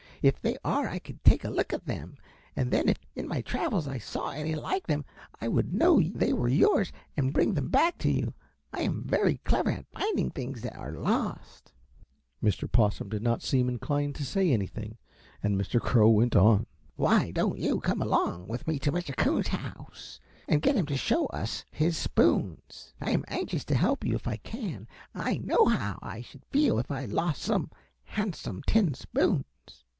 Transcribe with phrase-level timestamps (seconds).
[0.23, 2.17] If they are I could take a look at them,
[2.55, 5.03] and then if in my travels I saw any like them
[5.39, 8.33] I would know they were yours and bring them back to you.
[8.71, 11.71] I am very clever at finding things that are lost."
[12.43, 12.71] Mr.
[12.71, 14.97] Possum did not seem inclined to say anything,
[15.41, 15.79] and Mr.
[15.81, 19.15] Crow went on: "Why don't you come along with me to Mr.
[19.15, 22.93] Coon's house and get him to show us his spoons.
[23.01, 24.87] I am anxious to help you if I can.
[25.15, 27.71] I know how I should feel if I lost some
[28.03, 29.45] handsome tin spoons."